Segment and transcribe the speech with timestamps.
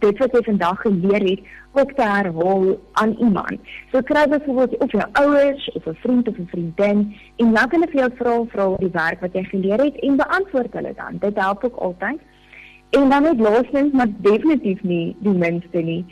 [0.00, 1.40] dit wat jy vandag geleer het
[1.72, 3.58] ook te herhaal aan iemand.
[3.92, 7.88] So kry byvoorbeeld of jou ouers of 'n vriend of 'n vriendin en kan hulle
[7.90, 11.16] vir jou vra vra oor die werk wat jy geleer het en beantwoord hulle dan.
[11.20, 12.20] Dit help ook altyd.
[12.90, 16.04] En dan net laastens, maar definitief nie die minste nie,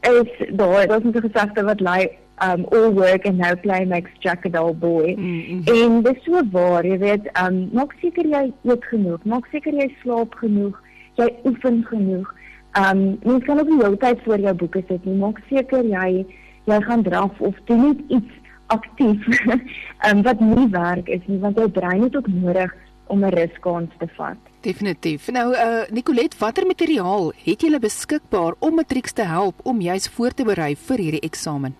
[0.00, 2.08] is daar daar's 'n gesegde wat lei
[2.42, 5.14] um all work and no play makes Jack a dull boy.
[5.16, 5.62] Mm -hmm.
[5.64, 9.94] En dis so waar, jy weet, um maak seker jy eet genoeg, maak seker jy
[10.02, 10.82] slaap genoeg,
[11.14, 12.34] jy oefen genoeg.
[12.72, 15.14] Ehm um, mens kan ook nie heeltyd voor jou boeke sit nie.
[15.14, 16.26] Maak seker jy
[16.64, 18.32] jy gaan draf of doen net iets
[18.66, 22.74] aktief ehm um, wat nie werk is nie want jou brein het ook nodig
[23.06, 24.36] om 'n riskans te vat.
[24.60, 25.30] Definitief.
[25.30, 30.34] Nou uh Nicolet, watter materiaal het jy beskikbaar om matrieks te help om juis voor
[30.34, 31.74] te berei vir hierdie eksamen?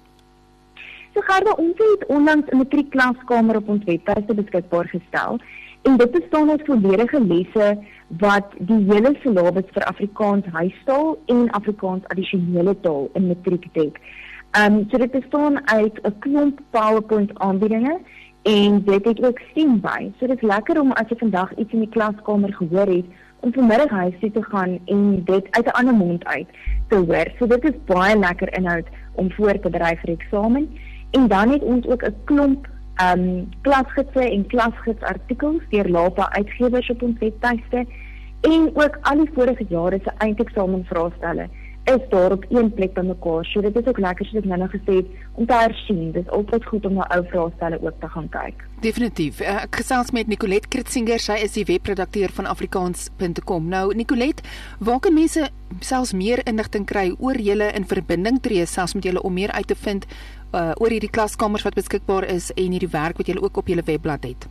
[1.15, 5.39] So Gerda, ons het onlangs 'n matriekklaskamer op ons webwerf beskikbaar gestel
[5.83, 12.07] en dit bestaan uit volledige lesse wat die hele syllabus vir Afrikaans huistaal en Afrikaans
[12.09, 14.01] addisionele taal in matriek dek.
[14.57, 17.99] Ehm um, so dit bestaan uit 'n klomp PowerPoint aanbiedinge
[18.43, 20.11] en dit het ook sien by.
[20.19, 23.05] So dit is lekker om as jy vandag iets in die klaskamer gehoor het
[23.41, 26.47] om vanmiddag huis toe te gaan en dit uit 'n ander mond uit
[26.89, 27.29] te hoor.
[27.39, 30.79] So dit is baie lekker inhoud om voor te berei vir eksamen.
[31.11, 32.67] En dan het ons ook 'n klomp
[33.03, 37.87] um, klasgidse en klasgidsartikels deur Lapa Uitgewers op ons webtuiste
[38.41, 41.49] en ook al die vorige jare se eindeksamen vraestelle
[41.95, 43.45] is daar op een plek bymekaar.
[43.45, 46.11] So dit is ook lekker soos ek nou nog gesê het om te hersien.
[46.13, 48.65] Dit is altyd goed om na ou vraestelle ook te gaan kyk.
[48.81, 49.41] Definitief.
[49.41, 53.69] Eh, ek gesels met Nicolet Kritzinger, sy is die webredakteur van afrikaans.com.
[53.69, 54.43] Nou Nicolet,
[54.79, 55.49] waar kan mense
[55.81, 59.67] selfs meer inligting kry oor julle in verbinding tree selfs met julle om meer uit
[59.67, 60.07] te vind
[60.53, 63.85] uh, oor hierdie klaskamers wat beskikbaar is en hierdie werk wat julle ook op julle
[63.85, 64.49] webblad het.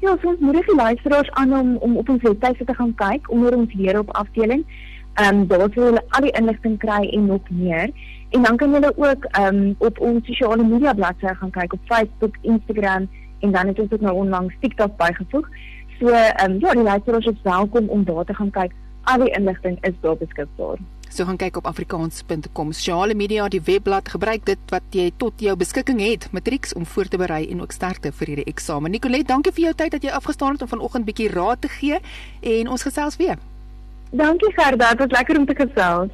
[0.00, 3.56] Ja, ons moedig die luisteraars aan om om op ons webwerf te gaan kyk onder
[3.56, 4.66] ons leer op afdeling.
[5.14, 7.90] Ehm um, daar sal hulle al die inligting kry en nog meer.
[8.30, 11.80] En dan kan julle ook ehm um, op ons sosiale media bladsy gaan kyk op
[11.84, 13.08] Facebook, Instagram
[13.40, 15.48] en dan het ons ook nou onlangs TikTok bygevoeg.
[15.98, 18.72] So ehm um, ja, die luisteraars is welkom om daar te gaan kyk.
[19.04, 20.78] Al die inligting is daar beskikbaar.
[21.08, 22.72] So gaan kyk op afrikaans.com.
[22.72, 27.06] Sosiale media, die webblad, gebruik dit wat jy tot jou beskikking het, matrieks om voor
[27.06, 28.90] te berei en ook sterkte vir hierdie eksamen.
[28.90, 32.00] Nicolet, dankie vir jou tyd dat jy afgestaan het om vanoggend bietjie raad te gee
[32.40, 33.38] en ons gesels weer.
[34.16, 36.10] Dankie Gerda, dit was lekker om te gesels.